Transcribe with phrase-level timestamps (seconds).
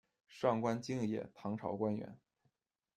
[0.27, 2.17] 上官经野，唐朝官员。